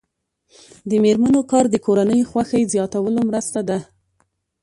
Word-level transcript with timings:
د 0.89 0.91
میرمنو 1.03 1.41
کار 1.51 1.65
د 1.71 1.75
کورنۍ 1.85 2.21
خوښۍ 2.29 2.63
زیاتولو 2.73 3.19
مرسته 3.29 3.59
ده. 3.69 3.79